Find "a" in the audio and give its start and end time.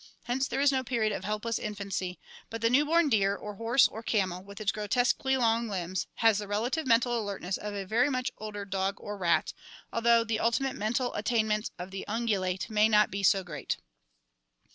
7.75-7.85